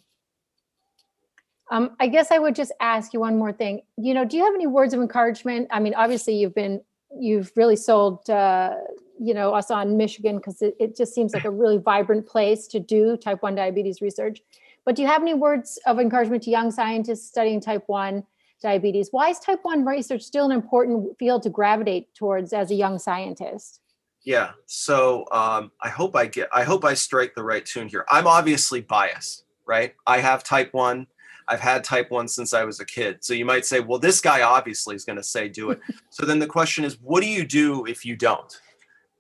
[1.73, 4.45] um, i guess i would just ask you one more thing you know do you
[4.45, 6.81] have any words of encouragement i mean obviously you've been
[7.19, 8.75] you've really sold uh,
[9.21, 12.67] you know us on michigan because it, it just seems like a really vibrant place
[12.67, 14.41] to do type 1 diabetes research
[14.85, 18.25] but do you have any words of encouragement to young scientists studying type 1
[18.63, 19.09] diabetes.
[19.11, 22.99] Why is type 1 research still an important field to gravitate towards as a young
[22.99, 23.81] scientist?
[24.25, 24.53] Yeah.
[24.67, 26.49] So um, I hope I get.
[26.53, 28.07] I hope I strike the right tune here.
[28.09, 29.95] I'm obviously biased, right?
[30.07, 31.09] I have type one.
[31.49, 33.25] I've had type one since I was a kid.
[33.25, 35.81] So you might say, well, this guy obviously is going to say do it.
[36.11, 38.61] so then the question is, what do you do if you don't?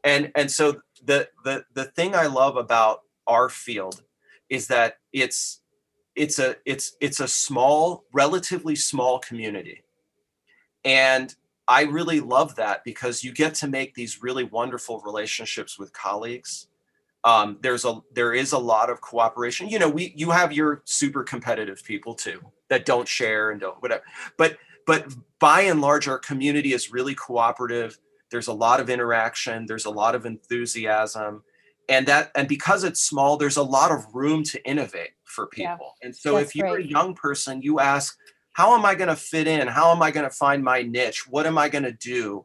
[0.04, 4.02] And and so the the the thing I love about our field
[4.48, 5.62] is that it's
[6.14, 9.82] it's a it's it's a small relatively small community
[10.84, 11.34] and
[11.68, 16.68] i really love that because you get to make these really wonderful relationships with colleagues
[17.24, 19.68] um, there's a there is a lot of cooperation.
[19.68, 23.80] You know we you have your super competitive people too that don't share and don't
[23.80, 24.02] whatever.
[24.36, 27.98] But but by and large our community is really cooperative.
[28.30, 29.66] There's a lot of interaction.
[29.66, 31.44] There's a lot of enthusiasm.
[31.88, 35.72] And that and because it's small there's a lot of room to innovate for Yeah,
[35.74, 35.94] people.
[36.02, 36.86] And so that's if you're great.
[36.86, 38.16] a young person you ask
[38.54, 39.66] how am i going to fit in?
[39.68, 41.26] How am i going to find my niche?
[41.28, 42.44] What am i going to do?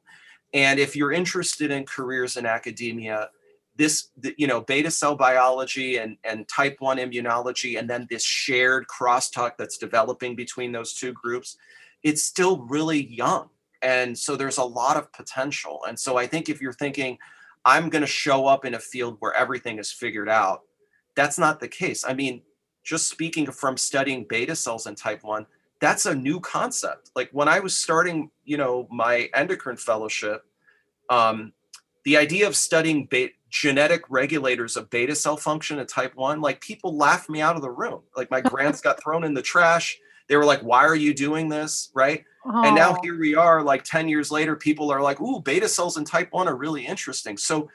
[0.54, 3.30] And if you're interested in careers in academia
[3.78, 8.86] this you know beta cell biology and and type 1 immunology and then this shared
[8.88, 11.58] crosstalk that's developing between those two groups
[12.04, 13.50] it's still really young.
[13.82, 15.82] And so there's a lot of potential.
[15.88, 17.18] And so i think if you're thinking
[17.66, 20.62] i'm going to show up in a field where everything is figured out
[21.16, 22.04] that's not the case.
[22.08, 22.42] I mean
[22.84, 25.46] just speaking from studying beta cells in type 1
[25.80, 27.12] that's a new concept.
[27.16, 30.44] Like when i was starting you know my endocrine fellowship
[31.10, 31.54] um,
[32.08, 33.06] the idea of studying
[33.50, 37.62] genetic regulators of beta cell function in type 1 like people laughed me out of
[37.62, 38.00] the room.
[38.16, 39.98] Like my grants got thrown in the trash.
[40.30, 41.90] They were like why are you doing this?
[41.94, 42.24] Right?
[42.46, 45.98] And now here we are like 10 years later people are like ooh beta cells
[45.98, 47.36] in type 1 are really interesting.
[47.36, 47.70] So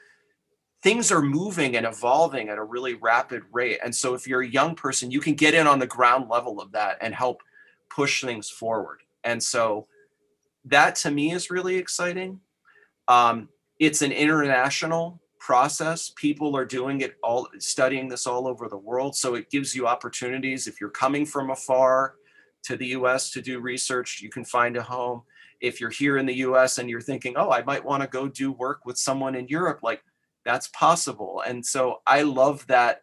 [0.81, 3.81] things are moving and evolving at a really rapid rate.
[3.83, 6.59] And so if you're a young person you can get in on the ground level
[6.59, 7.43] of that and help
[7.87, 9.01] push things forward.
[9.23, 9.85] And so
[10.65, 12.39] that to me is really exciting.
[13.07, 13.49] Um,
[13.85, 16.11] it's an international process.
[16.15, 19.15] People are doing it all studying this all over the world.
[19.15, 20.67] So it gives you opportunities.
[20.67, 22.15] If you're coming from afar
[22.63, 25.23] to the us to do research you can find a home.
[25.59, 28.27] If you're here in the us and you're thinking oh i might want to go
[28.27, 30.01] do work with someone in europe like
[30.45, 31.43] that's possible.
[31.45, 33.01] And so i love that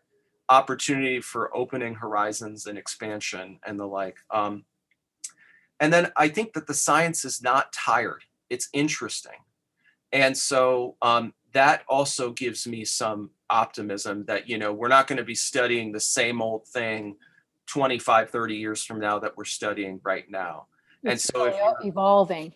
[0.49, 4.16] opportunity for opening horizons and expansion and the like.
[4.31, 4.64] Um,
[5.78, 8.24] and then i think that the science is not tired.
[8.49, 9.45] It's interesting
[10.13, 15.17] and so um, that also gives me some optimism that you know we're not going
[15.17, 17.17] to be studying the same old thing
[17.67, 20.67] 25 30 years from now that we're studying right now.
[21.05, 21.47] And so
[21.83, 22.53] evolving.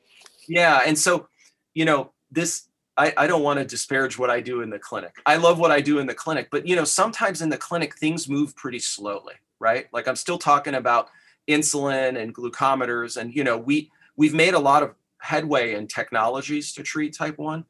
[0.49, 1.29] yeah and so
[1.73, 5.15] you know this I, I don't want to disparage what i do in the clinic.
[5.25, 7.97] I love what i do in the clinic but you know sometimes in the clinic
[7.97, 9.87] things move pretty slowly right?
[9.93, 11.09] Like i'm still talking about
[11.49, 14.95] insulin and glucometers, and you know we we've made a lot of
[15.25, 17.64] headway in technologies to treat type one,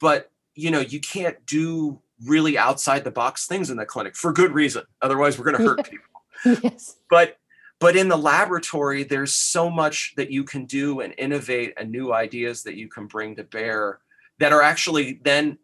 [0.00, 4.32] but you know you can't do really outside the box things in the clinic for
[4.32, 4.82] good reason.
[5.02, 6.62] Otherwise, we're going to hurt people.
[6.62, 6.96] yes.
[7.10, 7.38] But
[7.78, 12.14] but in the laboratory, there's so much that you can do and innovate and new
[12.14, 14.00] ideas that you can bring to bear
[14.38, 15.58] that are actually then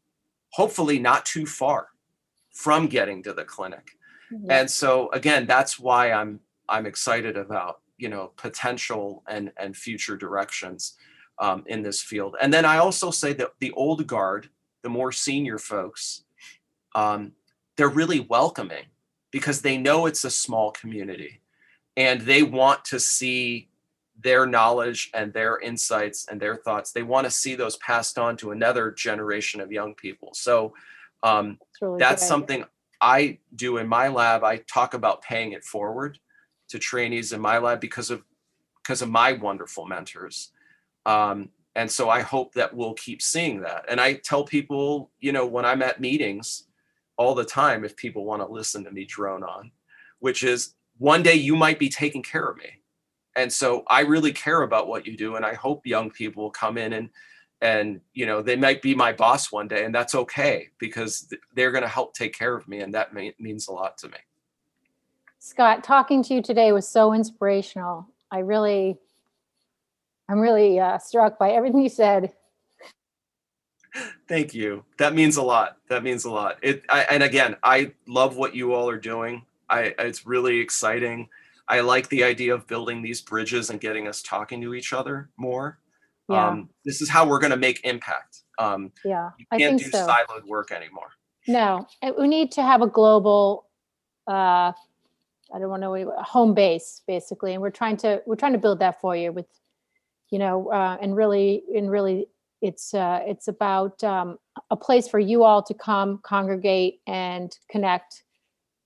[0.50, 1.88] hopefully not too far
[2.52, 3.92] from getting to the clinic.
[4.30, 4.50] Mm-hmm.
[4.50, 10.16] And so again, that's why I'm I'm excited about you know potential and and future
[10.16, 10.94] directions
[11.42, 12.36] um, in this field.
[12.40, 14.48] And then I also say that the old guard,
[14.82, 16.22] the more senior folks,
[16.94, 17.32] um,
[17.76, 18.84] they're really welcoming
[19.32, 21.40] because they know it's a small community
[21.96, 23.68] and they want to see
[24.22, 26.92] their knowledge and their insights and their thoughts.
[26.92, 30.30] They want to see those passed on to another generation of young people.
[30.34, 30.74] So
[31.24, 32.64] um, that's, really that's something
[33.00, 34.44] i do in my lab.
[34.44, 36.18] I talk about paying it forward
[36.68, 38.22] to trainees in my lab because of
[38.80, 40.52] because of my wonderful mentors
[41.06, 43.84] um, and so i hope that we'll keep seeing that.
[43.88, 46.64] And i tell people you know when i'm at meetings
[47.16, 49.70] all the time if people want to listen to me drone on
[50.20, 52.70] which is one day you might be taking care of me.
[53.34, 56.78] And so i really care about what you do and i hope young people come
[56.78, 57.10] in and
[57.62, 61.70] and you know they might be my boss one day and that's okay because they're
[61.70, 64.18] going to help take care of me and that may, means a lot to me.
[65.38, 68.06] Scott talking to you today was so inspirational.
[68.30, 68.98] I really
[70.32, 72.32] i'm really uh, struck by everything you said
[74.26, 77.92] thank you that means a lot that means a lot it I, and again i
[78.08, 81.28] love what you all are doing i it's really exciting
[81.68, 85.30] I like the idea of building these bridges and getting us talking to each other
[85.38, 85.78] more.
[86.28, 86.48] Yeah.
[86.48, 88.42] Um, this is how we're going to make impact.
[88.58, 90.06] Um, yeah, you can't do so.
[90.06, 91.08] siloed work anymore.
[91.48, 91.86] No,
[92.18, 93.66] we need to have a global.
[94.28, 94.72] Uh,
[95.54, 98.58] I don't want to know home base basically, and we're trying to we're trying to
[98.58, 99.46] build that for you with,
[100.32, 102.26] you know, uh, and really and really
[102.62, 104.38] it's uh, it's about um,
[104.70, 108.24] a place for you all to come congregate and connect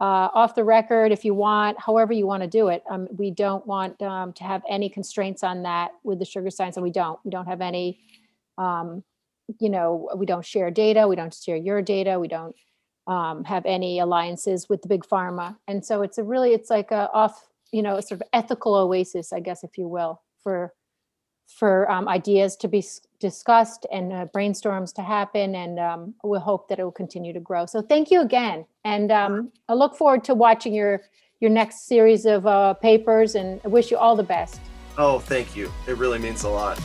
[0.01, 2.83] uh, off the record if you want, however you want to do it.
[2.91, 6.77] Um, we don't want um, to have any constraints on that with the sugar science,
[6.77, 7.19] and we don't.
[7.25, 8.01] We don't have any,
[8.59, 9.05] um,
[9.61, 11.07] you know, we don't share data.
[11.07, 12.19] We don't share your data.
[12.19, 12.57] We don't
[13.07, 16.91] um, have any alliances with the big pharma, and so it's a really, it's like
[16.91, 20.73] a off, you know, sort of ethical oasis, I guess, if you will, for
[21.47, 22.85] for um, ideas to be
[23.21, 25.55] discussed and uh, brainstorms to happen.
[25.55, 27.67] And um, we'll hope that it will continue to grow.
[27.67, 28.67] So thank you again.
[28.85, 31.03] And um, I look forward to watching your,
[31.41, 34.61] your next series of uh, papers and I wish you all the best.
[34.99, 35.73] Oh, thank you.
[35.87, 36.81] It really means a lot.